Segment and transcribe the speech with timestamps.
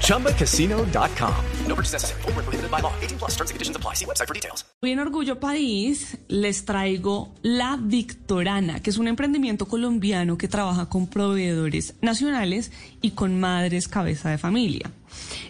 [0.00, 1.34] ChumbaCasino.com.
[1.66, 2.22] No purchase necessary.
[2.22, 2.92] Full prohibited by law.
[3.02, 3.94] 18 plus terms and conditions apply.
[3.94, 4.64] See website for details.
[4.82, 10.88] Hoy en Orgullo País les traigo La Victorana, que es un emprendimiento colombiano que trabaja
[10.88, 14.90] con proveedores nacionales y con madres cabeza de familia.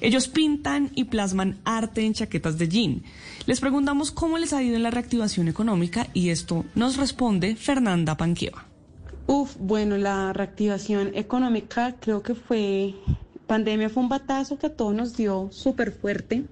[0.01, 3.03] Ellos pintan y plasman arte en chaquetas de jean.
[3.47, 8.17] Les preguntamos cómo les ha ido en la reactivación económica y esto nos responde Fernanda
[8.17, 8.67] Panquieva.
[9.27, 12.95] Uf, bueno, la reactivación económica creo que fue,
[13.47, 16.45] pandemia fue un batazo que a todos nos dio súper fuerte.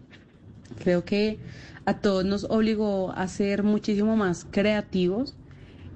[0.79, 1.39] Creo que
[1.85, 5.35] a todos nos obligó a ser muchísimo más creativos,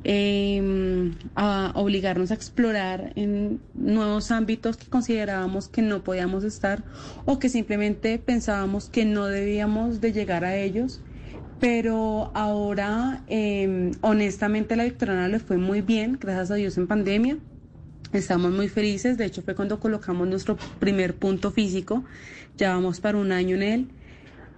[0.04, 6.84] eh, a obligarnos a explorar en nuevos ámbitos que considerábamos que no podíamos estar
[7.24, 11.00] o que simplemente pensábamos que no debíamos de llegar a ellos.
[11.58, 17.38] Pero ahora, eh, honestamente, la Victoriana le fue muy bien, gracias a Dios en pandemia.
[18.12, 22.04] Estamos muy felices, de hecho fue cuando colocamos nuestro primer punto físico,
[22.56, 23.88] ya vamos para un año en él.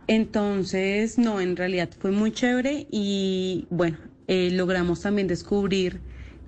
[0.06, 6.00] Entonces, no, en realidad fue muy chévere y bueno, eh, logramos también descubrir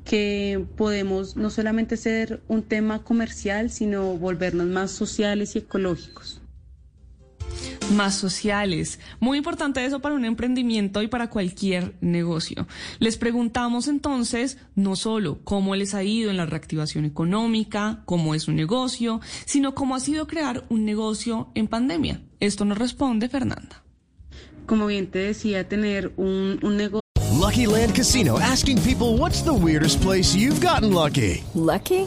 [0.04, 6.39] que podemos no solamente ser un tema comercial, sino volvernos más sociales y ecológicos
[7.90, 8.98] más sociales.
[9.18, 12.66] Muy importante eso para un emprendimiento y para cualquier negocio.
[12.98, 18.48] Les preguntamos entonces no solo cómo les ha ido en la reactivación económica, cómo es
[18.48, 22.22] un negocio, sino cómo ha sido crear un negocio en pandemia.
[22.40, 23.82] Esto nos responde Fernanda.
[24.66, 27.00] Como bien te decía, tener un, un negocio.
[27.40, 31.42] Lucky Land Casino asking people what's the weirdest place you've gotten lucky.
[31.54, 32.06] Lucky?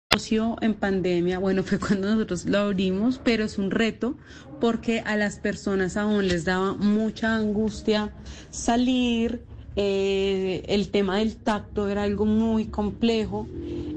[0.31, 4.15] En pandemia, bueno, fue cuando nosotros lo abrimos, pero es un reto
[4.61, 8.13] porque a las personas aún les daba mucha angustia
[8.49, 9.43] salir,
[9.75, 13.47] eh, el tema del tacto era algo muy complejo,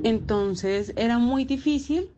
[0.03, 2.09] entonces era muy difícil,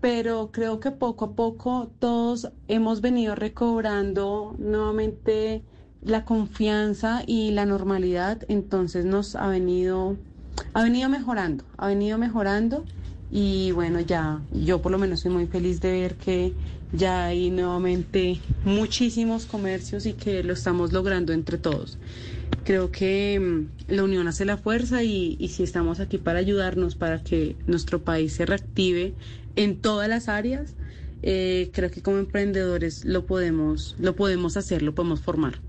[0.00, 5.62] pero creo que poco a poco todos hemos venido recobrando nuevamente
[6.02, 10.16] la confianza y la normalidad, entonces nos ha venido,
[10.72, 12.84] ha venido mejorando, ha venido mejorando
[13.30, 16.52] y bueno, ya yo por lo menos soy muy feliz de ver que
[16.92, 21.98] ya hay nuevamente muchísimos comercios y que lo estamos logrando entre todos.
[22.64, 26.94] Creo que mm, la unión hace la fuerza y, y si estamos aquí para ayudarnos,
[26.94, 29.14] para que nuestro país se reactive
[29.56, 30.74] en todas las áreas,
[31.22, 35.60] eh, creo que como emprendedores lo podemos, lo podemos hacer, lo podemos formar.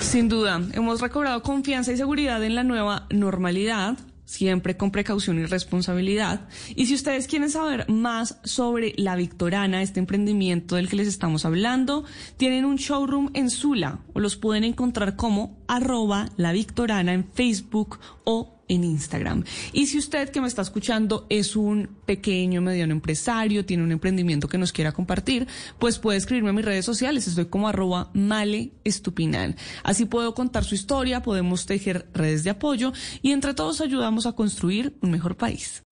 [0.00, 3.98] Sin duda, hemos recobrado confianza y seguridad en la nueva normalidad
[4.30, 6.48] siempre con precaución y responsabilidad.
[6.76, 11.44] Y si ustedes quieren saber más sobre La Victorana, este emprendimiento del que les estamos
[11.44, 12.04] hablando,
[12.36, 17.98] tienen un showroom en Sula o los pueden encontrar como arroba La Victorana en Facebook
[18.22, 19.44] o en Instagram.
[19.72, 24.48] Y si usted que me está escuchando es un pequeño, mediano empresario, tiene un emprendimiento
[24.48, 25.46] que nos quiera compartir,
[25.78, 27.26] pues puede escribirme a mis redes sociales.
[27.26, 29.56] Estoy como arroba male estupinal.
[29.82, 32.92] Así puedo contar su historia, podemos tejer redes de apoyo
[33.22, 35.82] y entre todos ayudamos a construir un mejor país.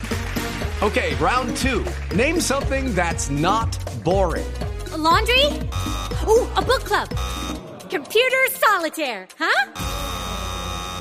[0.81, 1.83] Okay, round two.
[2.15, 4.47] Name something that's not boring.
[4.93, 5.47] A laundry?
[6.29, 7.09] Ooh, a book club.
[7.91, 9.73] Computer solitaire, huh?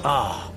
[0.03, 0.56] Ah.